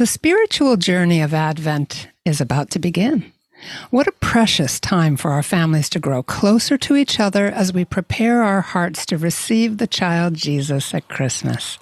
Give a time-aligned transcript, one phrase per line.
[0.00, 3.30] The spiritual journey of Advent is about to begin.
[3.90, 7.84] What a precious time for our families to grow closer to each other as we
[7.84, 11.78] prepare our hearts to receive the child Jesus at Christmas.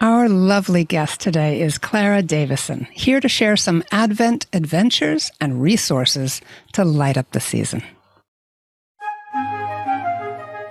[0.00, 6.40] Our lovely guest today is Clara Davison, here to share some Advent adventures and resources
[6.72, 7.82] to light up the season.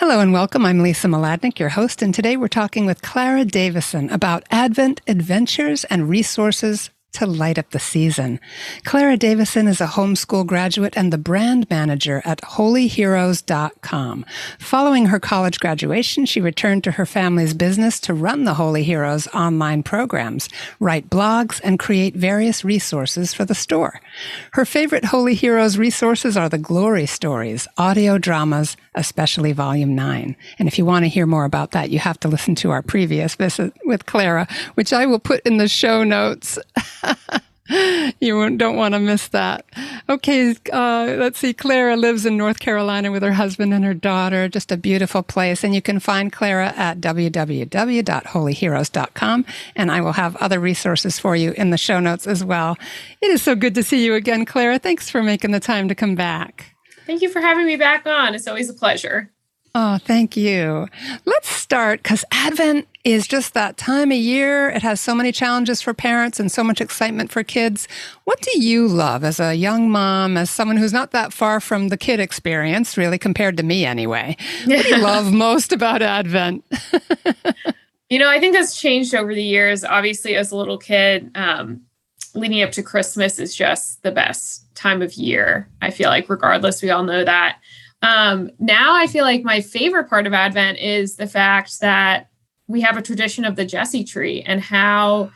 [0.00, 0.64] Hello and welcome.
[0.64, 5.84] I'm Lisa Mladinich, your host, and today we're talking with Clara Davison about Advent adventures
[5.84, 8.40] and resources to light up the season.
[8.84, 14.24] Clara Davison is a homeschool graduate and the brand manager at holyheroes.com.
[14.58, 19.26] Following her college graduation, she returned to her family's business to run the Holy Heroes
[19.28, 24.00] online programs, write blogs, and create various resources for the store.
[24.52, 30.36] Her favorite Holy Heroes resources are the glory stories, audio dramas, especially volume 9.
[30.58, 32.82] And if you want to hear more about that, you have to listen to our
[32.82, 36.58] previous visit with Clara, which I will put in the show notes.
[38.20, 39.64] you don't want to miss that.
[40.08, 41.52] Okay, uh, let's see.
[41.52, 44.48] Clara lives in North Carolina with her husband and her daughter.
[44.48, 45.62] Just a beautiful place.
[45.62, 49.44] And you can find Clara at www.holyheroes.com.
[49.76, 52.76] And I will have other resources for you in the show notes as well.
[53.20, 54.78] It is so good to see you again, Clara.
[54.78, 56.74] Thanks for making the time to come back.
[57.06, 58.34] Thank you for having me back on.
[58.34, 59.30] It's always a pleasure.
[59.74, 60.88] Oh, thank you.
[61.24, 64.68] Let's start because Advent is just that time of year.
[64.68, 67.86] It has so many challenges for parents and so much excitement for kids.
[68.24, 71.88] What do you love as a young mom, as someone who's not that far from
[71.88, 74.36] the kid experience, really, compared to me anyway?
[74.66, 76.64] What do you love most about Advent?
[78.10, 79.84] you know, I think that's changed over the years.
[79.84, 81.82] Obviously, as a little kid, um,
[82.34, 85.68] leading up to Christmas is just the best time of year.
[85.80, 87.58] I feel like, regardless, we all know that.
[88.02, 92.30] Um, now I feel like my favorite part of Advent is the fact that
[92.66, 95.30] we have a tradition of the Jesse tree and how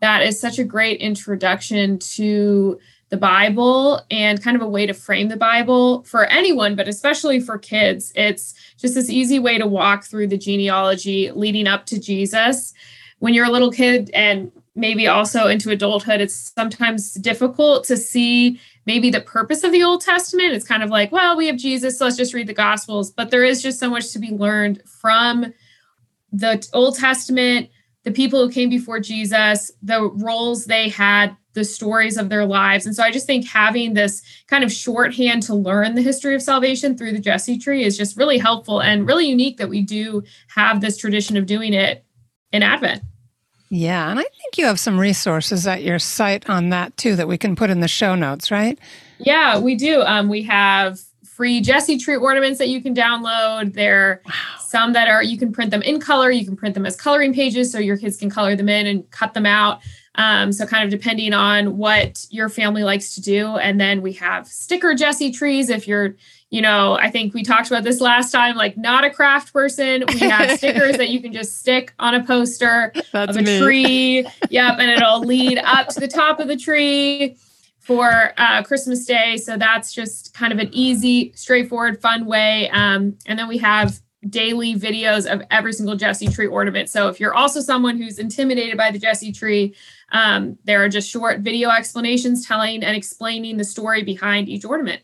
[0.00, 4.94] that is such a great introduction to the Bible and kind of a way to
[4.94, 8.12] frame the Bible for anyone, but especially for kids.
[8.14, 12.72] It's just this easy way to walk through the genealogy leading up to Jesus.
[13.18, 18.60] When you're a little kid and maybe also into adulthood, it's sometimes difficult to see
[18.86, 20.52] maybe the purpose of the Old Testament.
[20.52, 23.10] It's kind of like, well, we have Jesus, so let's just read the Gospels.
[23.10, 25.52] But there is just so much to be learned from
[26.32, 27.68] the Old Testament,
[28.04, 32.86] the people who came before Jesus, the roles they had, the stories of their lives.
[32.86, 36.42] And so I just think having this kind of shorthand to learn the history of
[36.42, 40.22] salvation through the Jesse tree is just really helpful and really unique that we do
[40.54, 42.04] have this tradition of doing it
[42.52, 43.02] in Advent.
[43.70, 47.28] Yeah, and I think you have some resources at your site on that too that
[47.28, 48.76] we can put in the show notes, right?
[49.18, 50.02] Yeah, we do.
[50.02, 53.74] Um, we have free Jesse tree ornaments that you can download.
[53.74, 54.32] There wow.
[54.58, 56.32] some that are you can print them in color.
[56.32, 59.08] You can print them as coloring pages so your kids can color them in and
[59.12, 59.80] cut them out.
[60.16, 63.56] Um, so kind of depending on what your family likes to do.
[63.56, 66.16] And then we have sticker Jesse trees if you're
[66.50, 70.02] you know, I think we talked about this last time, like not a craft person.
[70.08, 73.58] We have stickers that you can just stick on a poster That's of a me.
[73.60, 74.26] tree.
[74.50, 74.78] Yep.
[74.80, 77.36] And it'll lead up to the top of the tree
[77.78, 79.36] for uh, Christmas Day.
[79.36, 82.68] So that's just kind of an easy, straightforward, fun way.
[82.70, 86.90] Um, and then we have daily videos of every single Jesse tree ornament.
[86.90, 89.74] So if you're also someone who's intimidated by the Jesse tree,
[90.12, 95.02] um, there are just short video explanations telling and explaining the story behind each ornament.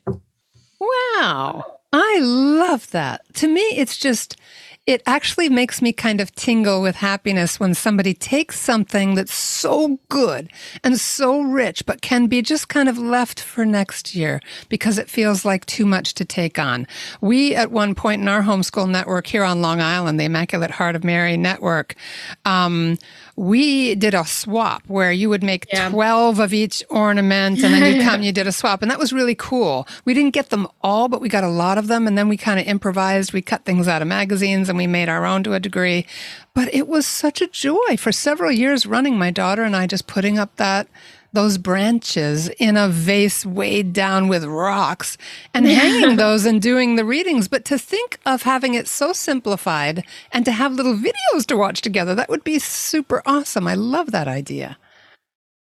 [0.79, 1.79] Wow.
[1.93, 3.23] I love that.
[3.37, 4.39] To me, it's just,
[4.87, 9.99] it actually makes me kind of tingle with happiness when somebody takes something that's so
[10.09, 10.49] good
[10.85, 15.11] and so rich, but can be just kind of left for next year because it
[15.11, 16.87] feels like too much to take on.
[17.21, 20.95] We, at one point in our homeschool network here on Long Island, the Immaculate Heart
[20.95, 21.97] of Mary Network,
[22.45, 22.97] um,
[23.37, 25.91] we did a swap where you would make yeah.
[25.91, 28.81] 12 of each ornament and then you come, you did a swap.
[28.81, 29.87] And that was really cool.
[30.07, 32.07] We didn't get them all, but we got a lot of them.
[32.07, 33.35] And then we kind of improvised.
[33.35, 36.07] We cut things out of magazines and we made our own to a degree.
[36.55, 40.07] But it was such a joy for several years running, my daughter and I just
[40.07, 40.89] putting up that
[41.37, 45.19] those branches in a vase weighed down with rocks
[45.53, 47.47] and hanging those and doing the readings.
[47.47, 50.03] But to think of having it so simplified
[50.33, 53.69] and to have little videos to watch together, that would be super awesome.
[53.69, 54.79] I love that idea.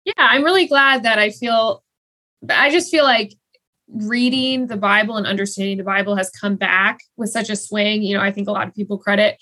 [0.06, 1.84] Yeah, I'm really glad that I feel,
[2.48, 3.34] I just feel like
[3.88, 8.04] reading the Bible and understanding the Bible has come back with such a swing.
[8.04, 9.42] You know, I think a lot of people credit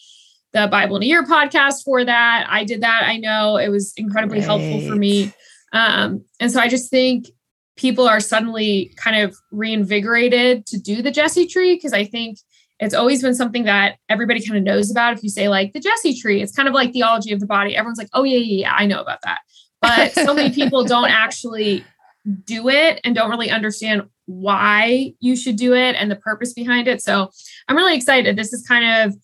[0.53, 2.45] the Bible in a Year podcast for that.
[2.49, 3.03] I did that.
[3.05, 5.33] I know it was incredibly helpful for me.
[5.71, 7.27] Um, and so I just think
[7.77, 12.37] people are suddenly kind of reinvigorated to do the Jesse tree because I think
[12.79, 15.13] it's always been something that everybody kind of knows about.
[15.13, 17.75] If you say like the Jesse tree, it's kind of like theology of the body.
[17.75, 19.39] Everyone's like, oh yeah, yeah, yeah I know about that.
[19.81, 21.85] But so many people don't actually
[22.45, 26.87] do it and don't really understand why you should do it and the purpose behind
[26.87, 27.01] it.
[27.01, 27.29] So
[27.67, 28.35] I'm really excited.
[28.35, 29.15] This is kind of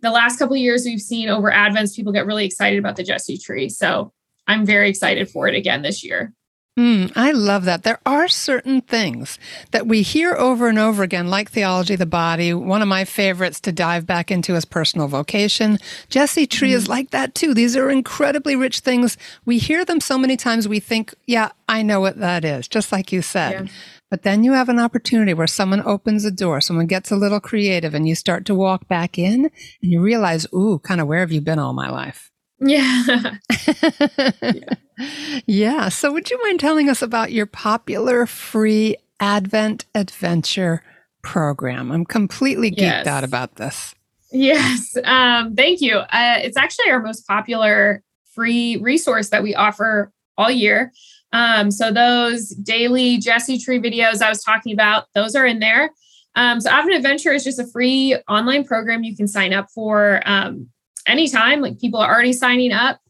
[0.00, 3.02] the last couple of years we've seen over Advents, people get really excited about the
[3.02, 3.68] Jesse tree.
[3.68, 4.12] So
[4.48, 6.32] I'm very excited for it again this year.
[6.78, 7.82] Mm, I love that.
[7.82, 9.36] There are certain things
[9.72, 12.54] that we hear over and over again, like theology of the body.
[12.54, 15.78] One of my favorites to dive back into is personal vocation.
[16.08, 17.52] Jesse Tree mm is like that too.
[17.52, 19.16] These are incredibly rich things.
[19.44, 22.92] We hear them so many times we think, yeah, I know what that is, just
[22.92, 23.52] like you said.
[23.52, 23.72] Yeah.
[24.08, 27.40] But then you have an opportunity where someone opens a door, someone gets a little
[27.40, 29.50] creative, and you start to walk back in
[29.82, 32.30] and you realize, ooh, kind of where have you been all my life?
[32.60, 33.36] Yeah.
[33.56, 34.60] yeah.
[35.46, 35.88] yeah.
[35.88, 40.82] So, would you mind telling us about your popular free Advent Adventure
[41.22, 41.92] program?
[41.92, 43.06] I'm completely geeked yes.
[43.06, 43.94] out about this.
[44.32, 44.96] Yes.
[45.04, 45.96] Um, thank you.
[45.96, 48.02] Uh, it's actually our most popular
[48.34, 50.92] free resource that we offer all year.
[51.32, 55.90] Um, so, those daily Jesse Tree videos I was talking about, those are in there.
[56.34, 60.22] Um, so, Advent Adventure is just a free online program you can sign up for.
[60.24, 60.68] Um,
[61.08, 61.60] anytime.
[61.60, 63.00] Like people are already signing up.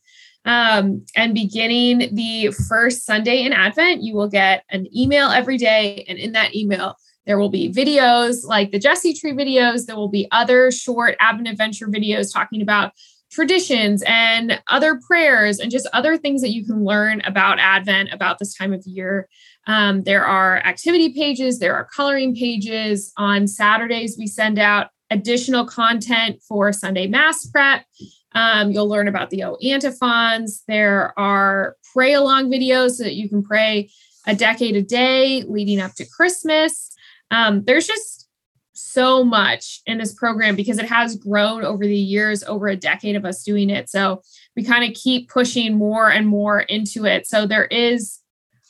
[0.44, 6.06] Um, and beginning the first Sunday in Advent, you will get an email every day.
[6.08, 6.96] And in that email,
[7.26, 9.84] there will be videos like the Jesse Tree videos.
[9.84, 12.92] There will be other short Advent Adventure videos talking about
[13.30, 18.38] traditions and other prayers and just other things that you can learn about Advent about
[18.38, 19.28] this time of year.
[19.66, 23.12] Um, there are activity pages, there are coloring pages.
[23.18, 27.84] On Saturdays, we send out additional content for Sunday Mass prep.
[28.32, 30.62] Um, you'll learn about the O antiphons.
[30.68, 33.90] There are pray along videos so that you can pray
[34.26, 36.92] a decade a day leading up to Christmas.
[37.30, 38.28] Um, there's just
[38.74, 43.16] so much in this program because it has grown over the years, over a decade
[43.16, 43.90] of us doing it.
[43.90, 44.22] So
[44.54, 47.26] we kind of keep pushing more and more into it.
[47.26, 48.20] So there is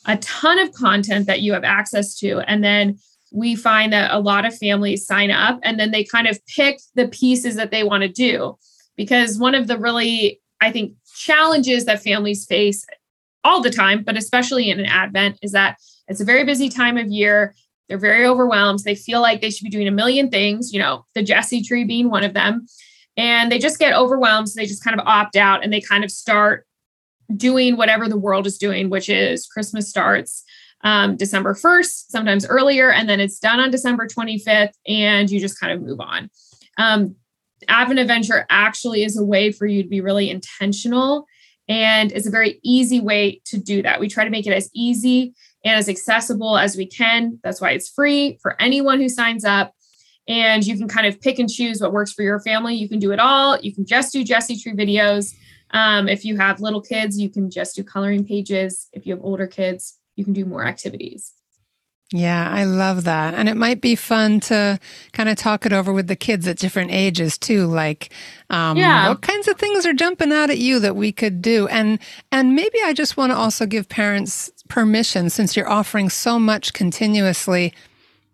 [0.05, 2.39] a ton of content that you have access to.
[2.39, 2.97] And then
[3.31, 6.79] we find that a lot of families sign up and then they kind of pick
[6.95, 8.57] the pieces that they want to do.
[8.95, 12.85] Because one of the really, I think, challenges that families face
[13.43, 15.77] all the time, but especially in an Advent, is that
[16.07, 17.53] it's a very busy time of year.
[17.87, 18.79] They're very overwhelmed.
[18.79, 21.85] They feel like they should be doing a million things, you know, the Jesse tree
[21.85, 22.65] being one of them.
[23.15, 24.49] And they just get overwhelmed.
[24.49, 26.65] So they just kind of opt out and they kind of start
[27.35, 30.43] doing whatever the world is doing, which is Christmas starts
[30.83, 35.59] um, December 1st, sometimes earlier, and then it's done on December 25th, and you just
[35.59, 36.29] kind of move on.
[36.77, 37.15] Um,
[37.67, 41.25] Advent Adventure actually is a way for you to be really intentional,
[41.67, 43.99] and it's a very easy way to do that.
[43.99, 45.33] We try to make it as easy
[45.63, 47.39] and as accessible as we can.
[47.43, 49.73] That's why it's free for anyone who signs up.
[50.27, 52.75] And you can kind of pick and choose what works for your family.
[52.75, 53.59] You can do it all.
[53.59, 55.33] You can just do Jesse Tree videos.
[55.71, 58.87] Um, if you have little kids, you can just do coloring pages.
[58.93, 61.31] If you have older kids, you can do more activities.
[62.11, 63.35] Yeah, I love that.
[63.35, 64.79] And it might be fun to
[65.13, 67.67] kind of talk it over with the kids at different ages too.
[67.67, 68.11] Like,
[68.49, 69.09] um, yeah.
[69.09, 71.67] what kinds of things are jumping out at you that we could do?
[71.67, 71.99] And,
[72.31, 76.73] and maybe I just want to also give parents permission since you're offering so much
[76.73, 77.73] continuously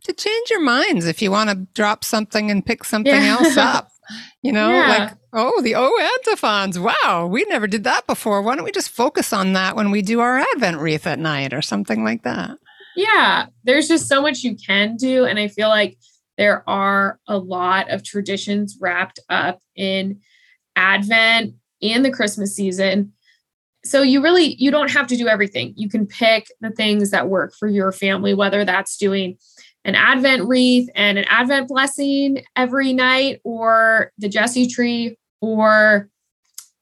[0.03, 3.37] to change your minds if you want to drop something and pick something yeah.
[3.39, 3.91] else up.
[4.41, 4.87] You know, yeah.
[4.87, 6.79] like, oh, the O antiphons.
[6.79, 8.41] Wow, we never did that before.
[8.41, 11.53] Why don't we just focus on that when we do our Advent wreath at night
[11.53, 12.57] or something like that?
[12.95, 15.25] Yeah, there's just so much you can do.
[15.25, 15.97] And I feel like
[16.37, 20.21] there are a lot of traditions wrapped up in
[20.75, 23.13] Advent and the Christmas season.
[23.83, 25.73] So you really you don't have to do everything.
[25.75, 29.37] You can pick the things that work for your family, whether that's doing
[29.85, 36.09] an Advent wreath and an Advent blessing every night, or the Jesse tree, or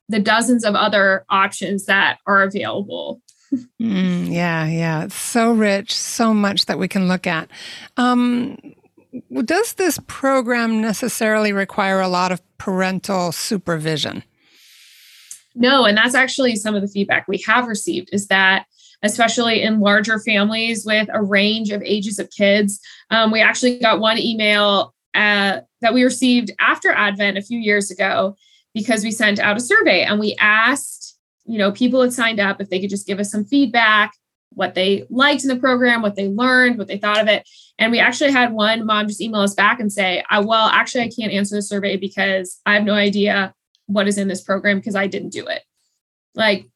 [0.09, 3.21] the dozens of other options that are available.
[3.53, 5.03] mm, yeah, yeah.
[5.03, 7.49] It's so rich, so much that we can look at.
[7.97, 8.57] Um,
[9.43, 14.23] does this program necessarily require a lot of parental supervision?
[15.55, 18.65] No, and that's actually some of the feedback we have received is that
[19.03, 22.79] especially in larger families with a range of ages of kids.
[23.11, 27.91] Um, we actually got one email uh, that we received after Advent a few years
[27.91, 28.35] ago
[28.73, 31.13] because we sent out a survey and we asked
[31.45, 34.13] you know, people had signed up if they could just give us some feedback,
[34.51, 37.47] what they liked in the program, what they learned, what they thought of it.
[37.79, 41.09] And we actually had one mom just email us back and say, well, actually, I
[41.09, 43.53] can't answer the survey because I have no idea
[43.87, 45.63] what is in this program because I didn't do it.
[46.35, 46.67] Like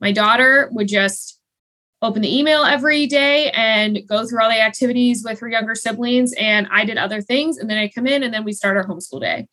[0.00, 1.40] my daughter would just
[2.04, 6.32] open the email every day and go through all the activities with her younger siblings.
[6.34, 7.58] And I did other things.
[7.58, 9.46] And then I come in and then we start our homeschool day.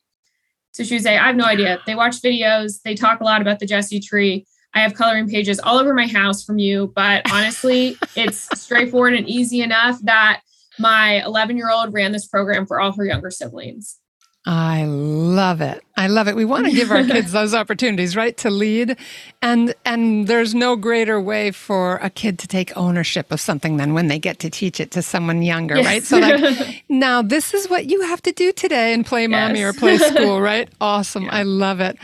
[0.72, 1.80] So she would say, I have no idea.
[1.86, 4.46] They watch videos, they talk a lot about the Jesse tree.
[4.74, 9.28] I have coloring pages all over my house from you, but honestly, it's straightforward and
[9.28, 10.42] easy enough that
[10.80, 13.98] my 11 year old ran this program for all her younger siblings.
[14.46, 15.84] I love it.
[15.96, 16.36] I love it.
[16.36, 18.98] We want to give our kids those opportunities, right, to lead.
[19.42, 23.94] And and there's no greater way for a kid to take ownership of something than
[23.94, 25.86] when they get to teach it to someone younger, yes.
[25.86, 26.04] right?
[26.04, 29.76] So like now this is what you have to do today and play mommy yes.
[29.76, 30.68] or play school, right?
[30.82, 31.26] Awesome.
[31.26, 31.36] Yeah.
[31.36, 31.98] I love it.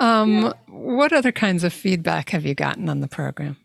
[0.00, 0.52] Um, yeah.
[0.66, 3.56] what other kinds of feedback have you gotten on the program?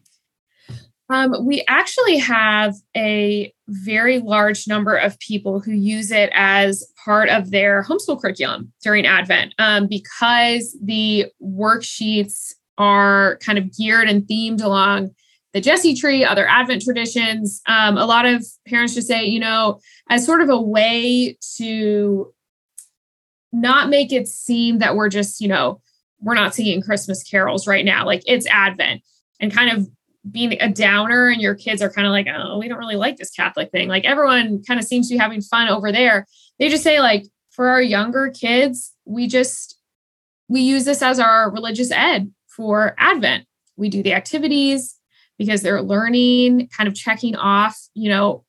[1.09, 7.29] Um, we actually have a very large number of people who use it as part
[7.29, 14.23] of their homeschool curriculum during Advent um, because the worksheets are kind of geared and
[14.23, 15.09] themed along
[15.53, 17.61] the Jesse tree, other Advent traditions.
[17.65, 22.31] Um, a lot of parents just say, you know, as sort of a way to
[23.51, 25.81] not make it seem that we're just, you know,
[26.21, 28.05] we're not singing Christmas carols right now.
[28.05, 29.01] Like it's Advent
[29.39, 29.89] and kind of
[30.31, 33.17] being a downer and your kids are kind of like, oh, we don't really like
[33.17, 33.87] this Catholic thing.
[33.87, 36.27] Like everyone kind of seems to be having fun over there.
[36.59, 39.77] They just say, like, for our younger kids, we just
[40.47, 43.45] we use this as our religious ed for Advent.
[43.77, 44.97] We do the activities
[45.37, 48.43] because they're learning, kind of checking off, you know,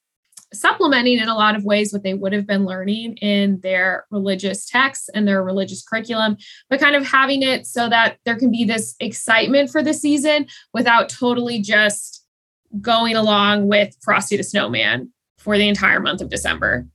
[0.52, 4.66] supplementing in a lot of ways what they would have been learning in their religious
[4.66, 6.36] texts and their religious curriculum,
[6.68, 10.46] but kind of having it so that there can be this excitement for the season
[10.74, 12.26] without totally just
[12.80, 16.86] going along with Frosty the Snowman for the entire month of December.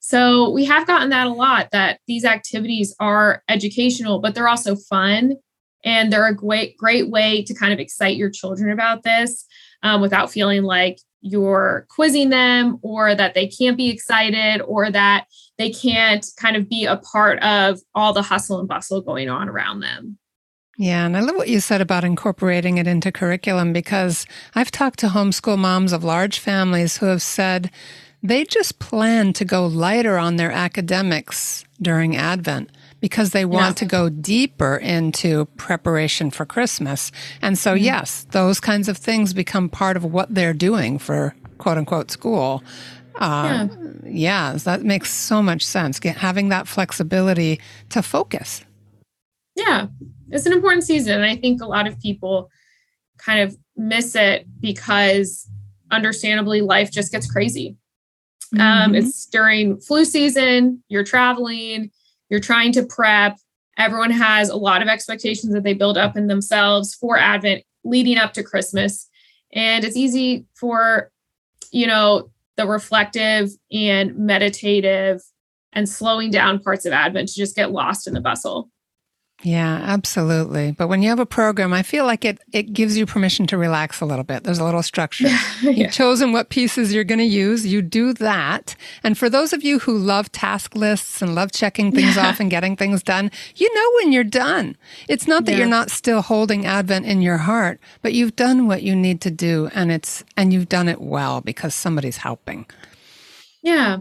[0.00, 4.76] So we have gotten that a lot that these activities are educational, but they're also
[4.76, 5.36] fun.
[5.84, 9.44] And they're a great, great way to kind of excite your children about this
[9.82, 15.26] um, without feeling like you're quizzing them or that they can't be excited or that
[15.58, 19.48] they can't kind of be a part of all the hustle and bustle going on
[19.48, 20.18] around them.
[20.78, 24.98] Yeah, and I love what you said about incorporating it into curriculum because I've talked
[25.00, 27.70] to homeschool moms of large families who have said
[28.22, 32.70] they just plan to go lighter on their academics during Advent
[33.06, 37.12] because they want to go deeper into preparation for Christmas.
[37.40, 37.84] And so, mm-hmm.
[37.84, 42.64] yes, those kinds of things become part of what they're doing for quote unquote school.
[43.14, 43.68] Uh,
[44.02, 44.50] yeah.
[44.50, 46.00] yeah, that makes so much sense.
[46.00, 47.60] Get, having that flexibility
[47.90, 48.64] to focus.
[49.54, 49.86] Yeah,
[50.30, 51.12] it's an important season.
[51.14, 52.50] And I think a lot of people
[53.18, 55.48] kind of miss it because
[55.92, 57.76] understandably life just gets crazy.
[58.54, 58.82] Um, mm-hmm.
[58.82, 61.92] Um, it's during flu season, you're traveling,
[62.28, 63.38] you're trying to prep.
[63.78, 68.18] Everyone has a lot of expectations that they build up in themselves for Advent leading
[68.18, 69.08] up to Christmas.
[69.52, 71.10] And it's easy for,
[71.70, 75.20] you know, the reflective and meditative
[75.72, 78.70] and slowing down parts of Advent to just get lost in the bustle.
[79.42, 80.72] Yeah, absolutely.
[80.72, 83.58] But when you have a program, I feel like it it gives you permission to
[83.58, 84.44] relax a little bit.
[84.44, 85.28] There's a little structure.
[85.62, 85.70] yeah.
[85.70, 87.66] You've chosen what pieces you're going to use.
[87.66, 88.74] You do that.
[89.04, 92.50] And for those of you who love task lists and love checking things off and
[92.50, 94.76] getting things done, you know when you're done.
[95.06, 95.58] It's not that yeah.
[95.58, 99.30] you're not still holding Advent in your heart, but you've done what you need to
[99.30, 102.64] do and it's and you've done it well because somebody's helping.
[103.62, 103.98] Yeah.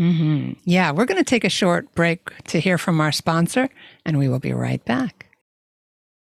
[0.00, 0.52] Mm-hmm.
[0.64, 3.68] Yeah, we're going to take a short break to hear from our sponsor,
[4.06, 5.26] and we will be right back.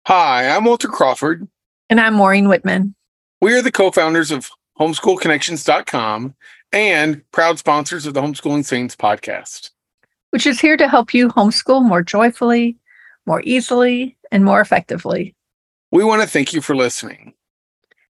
[0.07, 1.47] Hi, I'm Walter Crawford.
[1.89, 2.93] And I'm Maureen Wittmann.
[3.39, 6.35] We are the co founders of homeschoolconnections.com
[6.73, 9.69] and proud sponsors of the Homeschooling Saints podcast,
[10.31, 12.77] which is here to help you homeschool more joyfully,
[13.25, 15.33] more easily, and more effectively.
[15.91, 17.35] We want to thank you for listening.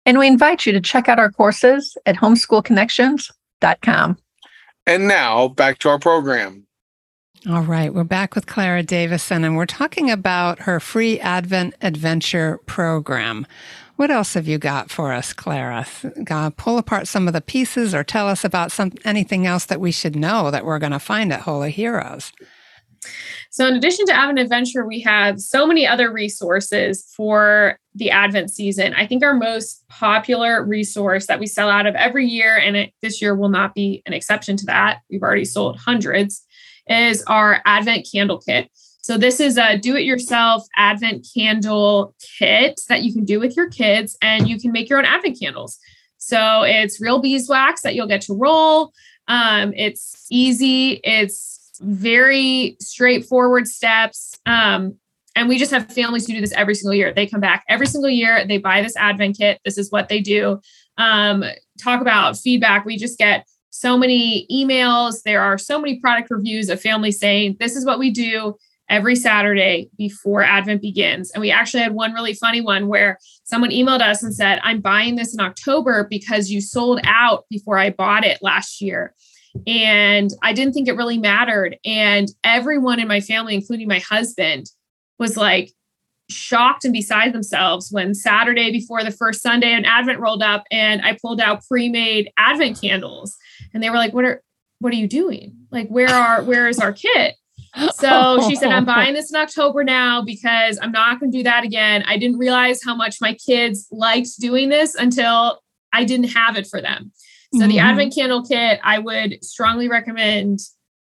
[0.06, 4.18] And we invite you to check out our courses at homeschoolconnections.com.
[4.88, 6.68] And now back to our program.
[7.48, 12.60] All right, we're back with Clara Davison, and we're talking about her free Advent Adventure
[12.66, 13.46] program.
[13.98, 15.86] What else have you got for us, Clara?
[16.30, 19.80] Uh, pull apart some of the pieces, or tell us about some anything else that
[19.80, 22.32] we should know that we're going to find at Holy Heroes.
[23.52, 28.52] So, in addition to Advent Adventure, we have so many other resources for the Advent
[28.52, 28.94] season.
[28.94, 32.94] I think our most popular resource that we sell out of every year, and it,
[33.02, 36.46] this year will not be an exception to that, we've already sold hundreds,
[36.88, 38.70] is our Advent Candle Kit.
[39.02, 44.18] So this is a do-it-yourself Advent candle kit that you can do with your kids,
[44.22, 45.78] and you can make your own Advent candles.
[46.18, 48.92] So it's real beeswax that you'll get to roll.
[49.28, 51.00] Um, it's easy.
[51.04, 54.34] It's very straightforward steps.
[54.46, 54.98] Um,
[55.36, 57.14] and we just have families who do this every single year.
[57.14, 58.46] They come back every single year.
[58.48, 59.60] They buy this Advent kit.
[59.66, 60.62] This is what they do.
[60.98, 61.44] Um,
[61.82, 62.86] talk about feedback.
[62.86, 65.22] We just get so many emails.
[65.24, 68.56] There are so many product reviews of families saying, This is what we do
[68.90, 71.32] every Saturday before Advent begins.
[71.32, 74.80] And we actually had one really funny one where someone emailed us and said, I'm
[74.80, 79.14] buying this in October because you sold out before I bought it last year.
[79.68, 81.78] And I didn't think it really mattered.
[81.86, 84.68] And everyone in my family, including my husband,
[85.18, 85.72] was like
[86.30, 91.02] shocked and beside themselves when Saturday before the first Sunday an Advent rolled up and
[91.04, 93.38] I pulled out pre-made Advent candles.
[93.74, 94.42] And they were like, What are
[94.80, 95.56] what are you doing?
[95.72, 97.36] Like, where are where is our kit?
[97.96, 101.44] So she said, I'm buying this in October now because I'm not going to do
[101.44, 102.04] that again.
[102.08, 105.60] I didn't realize how much my kids liked doing this until
[105.92, 107.12] I didn't have it for them.
[107.56, 107.70] So mm-hmm.
[107.70, 110.60] the Advent candle kit, I would strongly recommend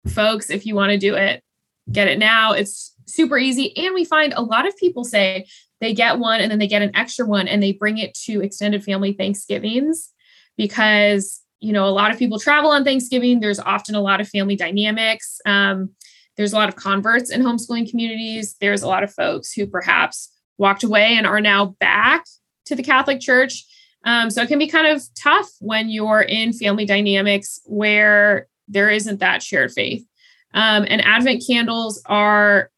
[0.09, 1.43] folks if you want to do it,
[1.91, 2.53] get it now.
[2.53, 3.75] It's super easy.
[3.79, 5.47] And we find a lot of people say
[5.81, 8.43] they get one and then they get an extra one and they bring it to
[8.43, 10.11] extended family Thanksgivings
[10.59, 13.41] because you know a lot of people travel on Thanksgiving.
[13.41, 15.41] There's often a lot of family dynamics.
[15.47, 15.91] Um,
[16.37, 18.57] there's a lot of converts in homeschooling communities.
[18.61, 22.25] There's a lot of folks who perhaps walked away and are now back
[22.67, 23.65] to the Catholic Church.
[24.05, 28.91] Um, so it can be kind of tough when you're in family dynamics where there
[28.91, 30.07] isn't that shared faith.
[30.53, 32.71] Um, and Advent candles are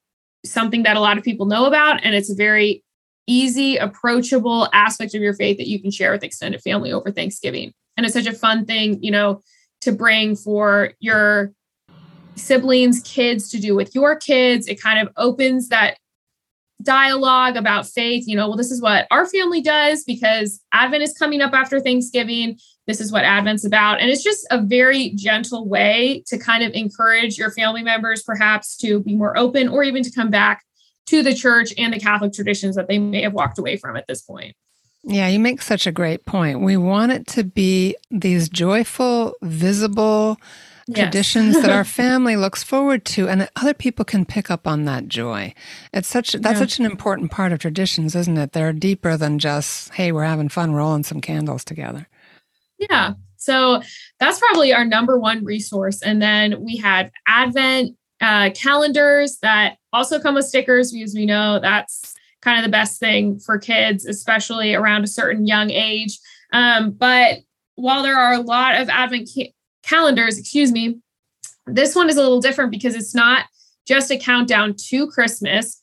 [0.44, 2.82] something that a lot of people know about, and it's a very
[3.26, 7.72] easy, approachable aspect of your faith that you can share with extended family over Thanksgiving.
[7.96, 9.40] And it's such a fun thing, you know,
[9.80, 11.52] to bring for your
[12.36, 14.68] siblings, kids to do with your kids.
[14.68, 15.98] It kind of opens that
[16.82, 18.24] dialogue about faith.
[18.26, 21.80] You know, well, this is what our family does because Advent is coming up after
[21.80, 22.58] Thanksgiving.
[22.86, 24.00] This is what Advent's about.
[24.00, 28.76] And it's just a very gentle way to kind of encourage your family members, perhaps
[28.78, 30.64] to be more open or even to come back
[31.06, 34.06] to the church and the Catholic traditions that they may have walked away from at
[34.06, 34.54] this point.
[35.08, 36.60] Yeah, you make such a great point.
[36.60, 40.36] We want it to be these joyful, visible,
[40.86, 40.98] yes.
[40.98, 44.84] traditions that our family looks forward to and that other people can pick up on
[44.84, 45.52] that joy.
[45.92, 46.66] It's such that's yeah.
[46.66, 48.52] such an important part of traditions, isn't it?
[48.52, 52.08] They're deeper than just, hey, we're having fun rolling some candles together.
[52.78, 53.14] Yeah.
[53.36, 53.82] So
[54.18, 56.02] that's probably our number one resource.
[56.02, 61.60] And then we have Advent uh, calendars that also come with stickers because we know
[61.60, 66.18] that's kind of the best thing for kids, especially around a certain young age.
[66.52, 67.38] Um, but
[67.74, 69.52] while there are a lot of Advent ca-
[69.86, 70.98] calendars, excuse me.
[71.66, 73.46] This one is a little different because it's not
[73.86, 75.80] just a countdown to Christmas.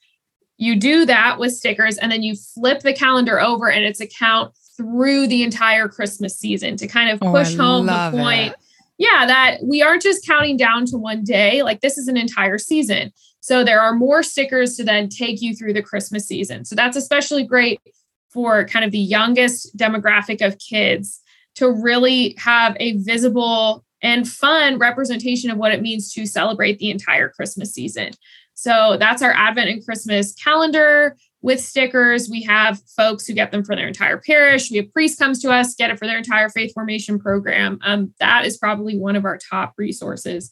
[0.57, 4.07] You do that with stickers and then you flip the calendar over and it's a
[4.07, 8.53] count through the entire Christmas season to kind of oh, push oh, home the point.
[8.53, 8.59] It.
[8.97, 12.57] Yeah, that we aren't just counting down to one day, like this is an entire
[12.57, 13.11] season.
[13.39, 16.63] So there are more stickers to then take you through the Christmas season.
[16.63, 17.81] So that's especially great
[18.29, 21.21] for kind of the youngest demographic of kids
[21.55, 26.91] to really have a visible and fun representation of what it means to celebrate the
[26.91, 28.11] entire Christmas season.
[28.53, 32.29] So that's our Advent and Christmas calendar with stickers.
[32.29, 34.69] We have folks who get them for their entire parish.
[34.69, 37.79] We have priests comes to us, get it for their entire faith formation program.
[37.83, 40.51] Um, that is probably one of our top resources.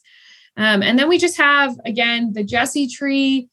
[0.56, 3.48] Um, and then we just have again the Jesse tree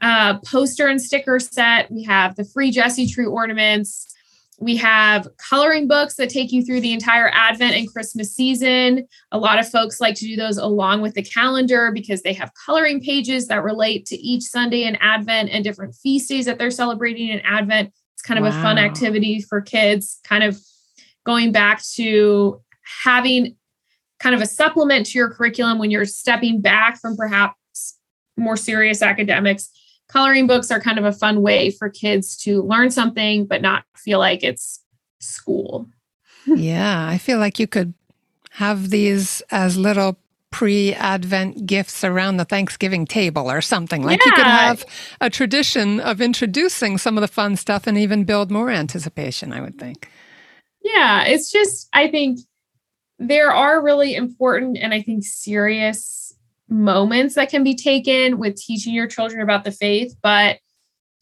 [0.00, 1.90] uh, poster and sticker set.
[1.90, 4.14] We have the free Jesse tree ornaments.
[4.60, 9.06] We have coloring books that take you through the entire Advent and Christmas season.
[9.30, 12.50] A lot of folks like to do those along with the calendar because they have
[12.66, 16.72] coloring pages that relate to each Sunday in Advent and different feast days that they're
[16.72, 17.92] celebrating in Advent.
[18.14, 18.58] It's kind of wow.
[18.58, 20.58] a fun activity for kids, kind of
[21.24, 22.60] going back to
[23.04, 23.54] having
[24.18, 27.98] kind of a supplement to your curriculum when you're stepping back from perhaps
[28.36, 29.70] more serious academics
[30.08, 33.84] coloring books are kind of a fun way for kids to learn something but not
[33.96, 34.82] feel like it's
[35.20, 35.86] school.
[36.46, 37.94] yeah, I feel like you could
[38.52, 40.18] have these as little
[40.50, 44.02] pre-advent gifts around the Thanksgiving table or something.
[44.02, 44.26] Like yeah.
[44.26, 44.84] you could have
[45.20, 49.60] a tradition of introducing some of the fun stuff and even build more anticipation, I
[49.60, 50.10] would think.
[50.82, 52.40] Yeah, it's just I think
[53.18, 56.27] there are really important and I think serious
[56.68, 60.58] moments that can be taken with teaching your children about the faith, but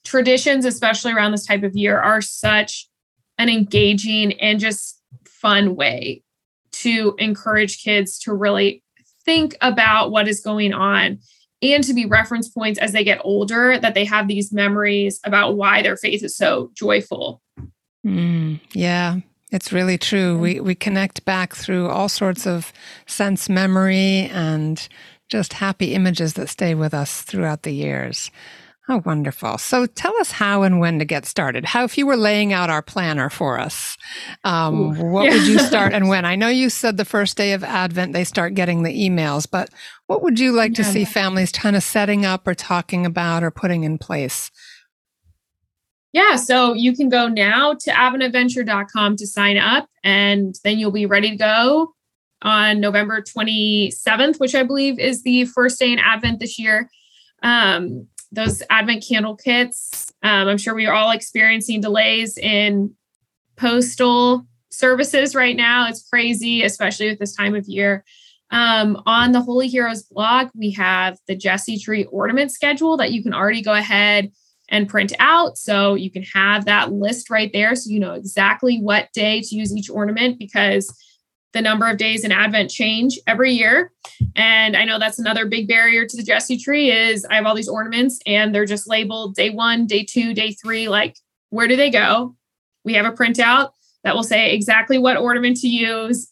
[0.04, 2.88] traditions, especially around this type of year, are such
[3.38, 6.22] an engaging and just fun way
[6.72, 8.82] to encourage kids to really
[9.24, 11.18] think about what is going on
[11.62, 15.56] and to be reference points as they get older that they have these memories about
[15.56, 17.42] why their faith is so joyful.
[18.06, 19.16] Mm, yeah,
[19.50, 20.38] it's really true.
[20.38, 22.72] We we connect back through all sorts of
[23.06, 24.88] sense memory and
[25.28, 28.30] just happy images that stay with us throughout the years.
[28.88, 29.58] Oh, wonderful.
[29.58, 31.64] So tell us how and when to get started.
[31.64, 33.96] How, if you were laying out our planner for us,
[34.44, 35.32] um, what yeah.
[35.32, 36.24] would you start and when?
[36.24, 39.70] I know you said the first day of Advent they start getting the emails, but
[40.06, 40.84] what would you like yeah.
[40.84, 44.52] to see families kind of setting up or talking about or putting in place?
[46.12, 51.06] Yeah, so you can go now to adventadventure.com to sign up, and then you'll be
[51.06, 51.95] ready to go
[52.42, 56.90] on November 27th, which I believe is the first day in Advent this year.
[57.42, 60.12] Um, those Advent candle kits.
[60.22, 62.94] Um, I'm sure we are all experiencing delays in
[63.56, 65.88] postal services right now.
[65.88, 68.04] It's crazy, especially with this time of year.
[68.50, 73.22] Um, on the Holy Heroes blog, we have the Jesse Tree ornament schedule that you
[73.22, 74.30] can already go ahead
[74.68, 75.58] and print out.
[75.58, 79.56] So you can have that list right there so you know exactly what day to
[79.56, 80.92] use each ornament because
[81.56, 83.90] the number of days in Advent change every year.
[84.36, 87.54] And I know that's another big barrier to the Jesse tree is I have all
[87.54, 90.88] these ornaments and they're just labeled day one, day two, day three.
[90.88, 91.16] Like,
[91.50, 92.36] where do they go?
[92.84, 93.70] We have a printout
[94.04, 96.30] that will say exactly what ornament to use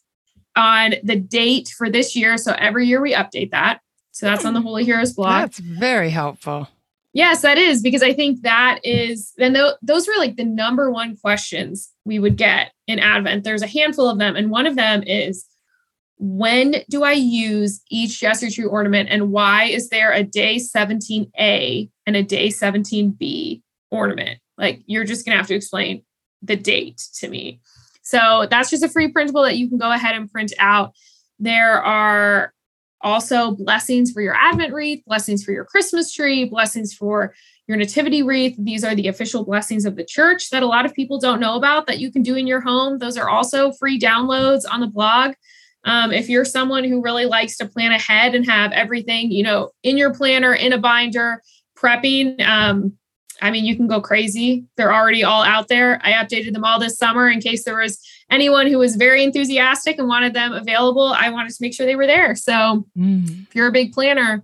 [0.57, 2.37] on the date for this year.
[2.37, 3.81] So every year we update that.
[4.13, 4.67] So that's on the hmm.
[4.67, 5.41] Holy Heroes blog.
[5.41, 6.69] That's very helpful.
[7.15, 10.91] Yes, that is because I think that is then th- those were like the number
[10.91, 13.45] one questions we would get in Advent.
[13.45, 15.47] There's a handful of them, and one of them is
[16.19, 21.89] when do I use each Jesse Tree ornament, and why is there a day 17A
[22.05, 24.41] and a day 17B ornament?
[24.59, 26.03] Like you're just gonna have to explain
[26.43, 27.61] the date to me.
[28.03, 30.95] So that's just a free printable that you can go ahead and print out.
[31.39, 32.54] There are
[33.05, 37.35] also, blessings for your Advent wreath, blessings for your Christmas tree, blessings for
[37.69, 38.57] your nativity wreath.
[38.59, 41.57] These are the official blessings of the church that a lot of people don't know
[41.57, 42.99] about that you can do in your home.
[42.99, 45.35] Those are also free downloads on the blog.
[45.85, 49.71] Um, if you're someone who really likes to plan ahead and have everything, you know,
[49.83, 51.43] in your planner, in a binder,
[51.77, 52.97] prepping, um,
[53.45, 54.65] I mean, you can go crazy.
[54.79, 56.01] They're already all out there.
[56.03, 59.99] I updated them all this summer in case there was anyone who was very enthusiastic
[59.99, 62.35] and wanted them available, I wanted to make sure they were there.
[62.37, 63.47] So mm.
[63.47, 64.43] if you're a big planner,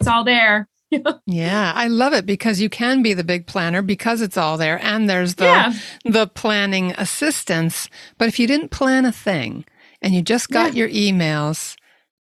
[0.00, 0.68] it's all there.
[1.26, 4.82] yeah, I love it because you can be the big planner because it's all there
[4.82, 5.72] and there's the yeah.
[6.04, 7.88] the planning assistance.
[8.16, 9.64] But if you didn't plan a thing
[10.02, 10.86] and you just got yeah.
[10.86, 11.76] your emails,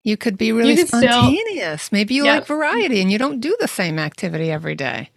[0.04, 1.85] you could be really spontaneous.
[1.85, 2.40] Still, Maybe you yep.
[2.40, 5.09] like variety and you don't do the same activity every day.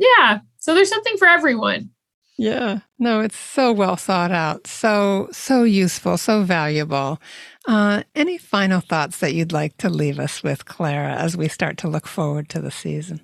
[0.00, 0.40] Yeah.
[0.56, 1.90] So there's something for everyone.
[2.38, 2.78] Yeah.
[2.98, 4.66] No, it's so well thought out.
[4.66, 7.20] So, so useful, so valuable.
[7.68, 11.76] Uh, any final thoughts that you'd like to leave us with, Clara, as we start
[11.78, 13.20] to look forward to the season?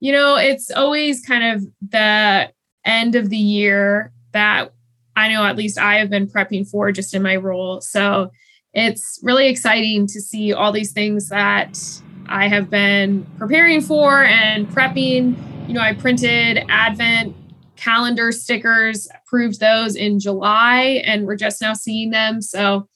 [0.00, 2.52] You know, it's always kind of the
[2.84, 4.74] end of the year that
[5.16, 7.80] I know at least I have been prepping for just in my role.
[7.80, 8.30] So
[8.74, 11.80] it's really exciting to see all these things that
[12.28, 17.34] I have been preparing for and prepping you know, I printed Advent
[17.76, 22.42] calendar stickers, approved those in July, and we're just now seeing them.
[22.42, 22.88] So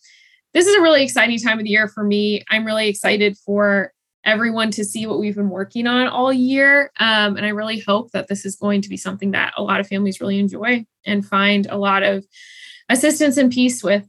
[0.53, 2.45] this is a really exciting time of the year for me.
[2.51, 3.93] I'm really excited for
[4.25, 6.91] everyone to see what we've been working on all year.
[7.01, 9.81] Um, and I really hope that this is going to be something that a lot
[9.81, 12.27] of families really enjoy and find a lot of
[12.91, 14.07] assistance and peace with.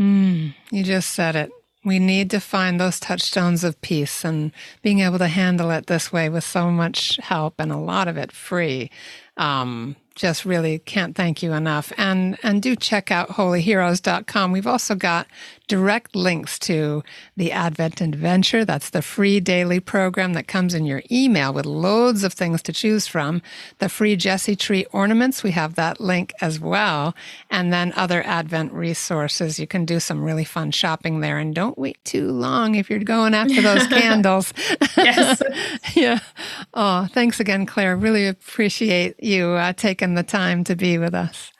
[0.00, 1.50] Mm, you just said it
[1.88, 6.12] we need to find those touchstones of peace and being able to handle it this
[6.12, 8.90] way with so much help and a lot of it free
[9.38, 11.92] um, just really can't thank you enough.
[11.96, 14.52] And and do check out holyheroes.com.
[14.52, 15.28] We've also got
[15.68, 17.04] direct links to
[17.36, 18.64] the Advent Adventure.
[18.64, 22.72] That's the free daily program that comes in your email with loads of things to
[22.72, 23.42] choose from.
[23.78, 27.14] The free Jesse Tree ornaments, we have that link as well.
[27.50, 29.60] And then other Advent resources.
[29.60, 31.38] You can do some really fun shopping there.
[31.38, 34.52] And don't wait too long if you're going after those candles.
[34.96, 35.42] yes.
[35.94, 36.18] yeah.
[36.74, 37.96] Oh, thanks again, Claire.
[37.96, 41.52] Really appreciate you uh, taking taken the time to be with us.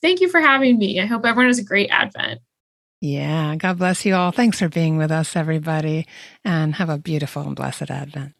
[0.00, 1.00] Thank you for having me.
[1.00, 2.40] I hope everyone has a great Advent.
[3.00, 4.32] Yeah, God bless you all.
[4.32, 6.06] Thanks for being with us, everybody,
[6.44, 8.34] and have a beautiful and blessed Advent.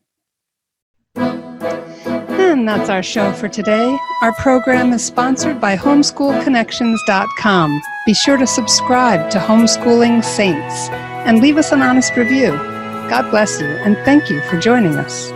[1.16, 3.96] And that's our show for today.
[4.22, 7.80] Our program is sponsored by homeschoolconnections.com.
[8.06, 10.88] Be sure to subscribe to Homeschooling Saints
[11.26, 12.50] and leave us an honest review.
[13.10, 15.32] God bless you, and thank you for joining us.